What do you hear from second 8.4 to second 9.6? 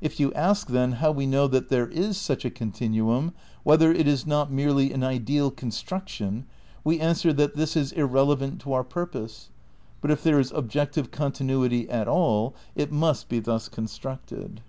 to our purpose;